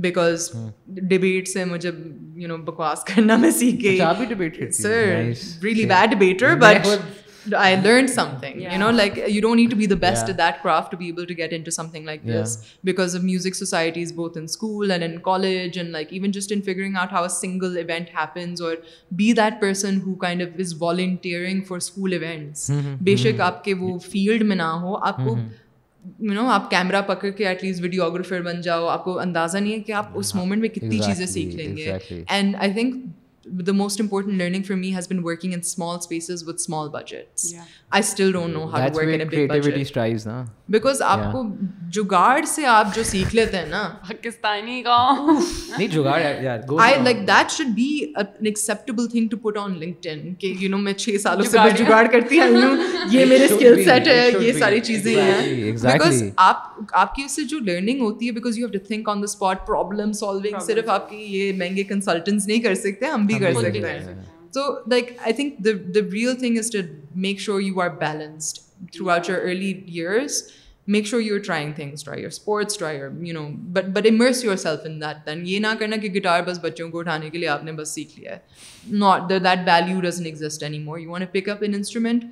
[0.00, 4.70] Because because debate سے مجھے you you you know know بکواس کرنا میں سیکھ گئی
[4.72, 5.30] sir
[5.62, 6.86] really bad debater but
[7.54, 9.76] I learn some some thing thing like like like don't need to to to to
[9.76, 13.14] be be be the best that that craft able get in in in in this
[13.14, 16.52] of music societies both school and and college even just
[16.72, 18.76] out how single event happens اور
[19.60, 22.70] person who kind of is volunteering for school events
[23.00, 25.36] بے شک آپ کے وہ field میں نہ ہو آپ کو
[26.04, 29.72] یو نو آپ کیمرہ پکڑ کے ایٹ لیسٹ ویڈیوگرافر بن جاؤ آپ کو اندازہ نہیں
[29.72, 31.92] ہے کہ آپ اس مومنٹ میں کتنی چیزیں سیکھ لیں گے
[32.28, 35.98] and I think the most important learning for me has been working in small small
[35.98, 36.44] spaces
[36.92, 37.54] budgets
[37.90, 41.42] I still don't know how work because آپ کو
[41.92, 44.96] جگاڑ سے آپ جو سیکھ لیتے ہیں نا پاکستانی کا
[45.78, 50.92] like that should be an acceptable thing to put on LinkedIn کہ یو نو میں
[50.94, 52.76] چھ سالوں سے جگاڑ کرتی آئی ہوں
[53.10, 57.44] یہ میرے اسکل سیٹ ہے یہ ساری چیزیں ہیں بیکاز آپ آپ کی اس سے
[57.44, 60.88] جو لرننگ ہوتی ہے because you have to think on the spot problem solving صرف
[60.90, 64.22] آپ کی یہ مہنگے کنسلٹنس نہیں کر سکتے ہم بھی کر سکتے ہیں
[64.54, 66.78] so like I think the real thing is to
[67.18, 70.42] make sure you are balanced throughout your early years
[70.88, 74.44] make sure sure trying things try your sports try your you know but but immerse
[74.44, 77.38] yourself in that then یہ نہ کرنا کہ guitar بس بچوں کو اٹھانے کے
[77.38, 81.10] لیے آپ نے بس سیکھ لیا ہے not that value doesn't exist any more you
[81.10, 82.24] want pick up an instrument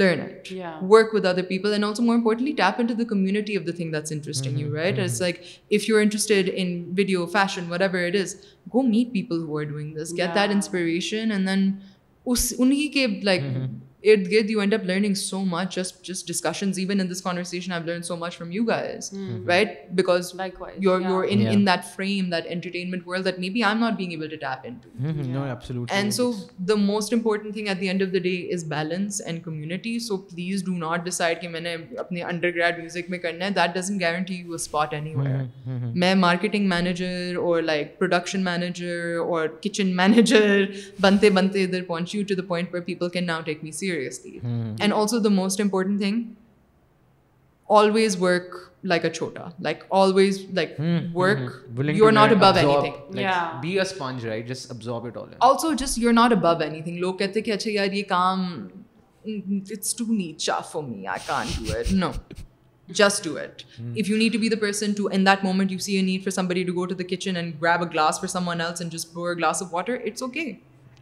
[0.00, 0.52] learn it
[0.82, 3.76] work with other people and also more importantly tap in to the community of the
[3.76, 7.82] thing that's interesting you right it's like if you are interested in video fashion what
[7.82, 8.34] ever it is
[8.74, 11.70] go meet people who are doing this get that inspiration and then
[12.26, 13.42] اس انہیں کے like
[14.04, 17.72] ارد گرد you end up learning so much just just discussions even in this conversation
[17.72, 19.10] I learn so much from you guys
[19.48, 19.68] right
[19.90, 20.32] because
[20.78, 23.96] your your in in that frame that entertainment world that maybe I am not
[23.96, 26.30] being able to tap in and so
[26.68, 30.16] the most important thing at the end of the day is balance and community so
[30.16, 31.76] please do not decide کہ میں نے
[31.98, 35.90] اپنے under grade music میں کرنا ہے that doesn't guarantee you a spot anywhere
[35.94, 40.64] میں marketing manager اور like production manager اور کچن مینیجر
[41.00, 44.38] بنتے بنتے ادھر پہنچی ٹو دا پوائنٹ پر people can now take me see seriously
[44.42, 46.22] and also the most important thing
[47.70, 48.54] always work
[48.84, 50.80] like a چھوٹا like always like
[51.14, 55.34] work you are not above anything be a sponge right just absorb it all
[55.40, 58.02] also just you are not above anything لوگ کہتے ہیں کہ اچھا یار یہ
[58.08, 58.46] کام
[59.24, 62.10] it's too نیچا for me I can do it no
[62.88, 65.78] just do it if you need to be the person to in that moment you
[65.78, 68.20] see you need for somebody to go to the kitchen and grab a glass
[68.20, 70.52] for someone else and just pour glass of water it's okay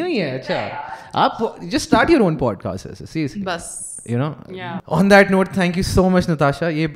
[0.00, 0.68] ہوئی ہیں اچھا
[1.12, 3.98] آپ just start your own podcast seriously بس
[4.06, 4.32] you know
[4.86, 6.86] on that note thank you so much Natasha یہ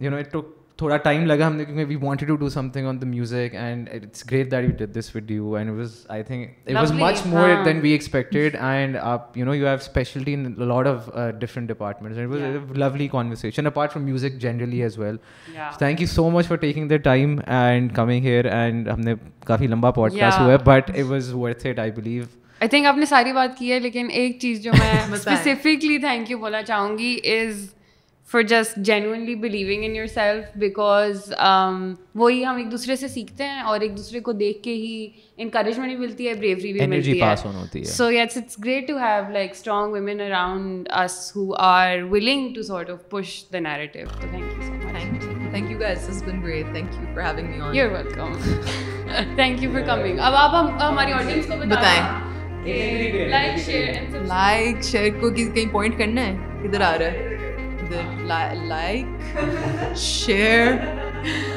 [0.00, 2.68] you know it took تھوڑا time لگا ہم نے کیونکہ we wanted to do some
[2.68, 5.94] thing on the music and it's great that you did this with you and was
[6.08, 9.74] I think it was much more than we expected and آپ you know you have
[9.74, 11.10] speciality in lot of
[11.40, 15.16] different department lovely conversation apart from music generally as well
[15.78, 19.14] thank you so much for taking the time and coming here and ہم نے
[19.46, 22.24] کافی لمبا podcast ہوا ہے but it was worth it I believe
[22.60, 26.30] I think آپ نے ساری بات کی ہے لیکن ایک چیز جو میں اسپیسیفکلی تھینک
[26.30, 27.66] یو بولنا چاہوں گی is
[28.28, 28.78] for just
[29.38, 31.32] believing in yourself because
[32.14, 35.06] وہی ہم ایک دوسرے سے سیکھتے ہیں اور ایک دوسرے کو دیکھ کے ہی
[35.36, 38.88] انکریجمنٹ بھی ملتی ہے بریوری بھی ملتی ہے ہے so so it's it's great great
[38.88, 43.08] to to have like like like strong women around us who are willing sort of
[43.10, 43.58] push the
[43.58, 44.20] تو thank
[44.20, 49.84] thank thank thank you you you you much been for for having me on welcome
[49.86, 53.58] coming اب آپ ہماری audience کو کو بتائیں
[53.58, 56.30] share share کہیں point کرنا
[56.62, 57.31] کدھر آ رہا ہے
[58.68, 59.06] لائک
[59.96, 60.66] شیئر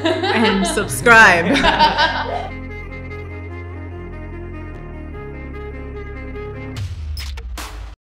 [0.32, 1.46] اینڈ سبسکرائب